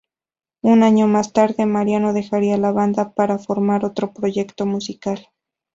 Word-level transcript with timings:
Un 0.63 0.81
año 0.81 1.07
más 1.07 1.31
tarde, 1.31 1.67
Mariano 1.67 2.11
dejaría 2.11 2.57
la 2.57 2.71
banda 2.71 3.13
para 3.13 3.37
formar 3.37 3.85
otro 3.85 4.11
proyecto 4.15 4.65
musical. 4.65 5.27